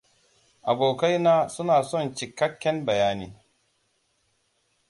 Abokaina 0.69 1.33
suna 1.53 1.75
son 1.89 2.07
cikakken 2.15 2.77
bayani. 2.87 3.27